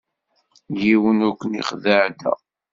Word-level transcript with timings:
Yiwen 0.81 1.23
ur 1.27 1.35
ken-ixeddeε 1.39 2.05
da. 2.19 2.33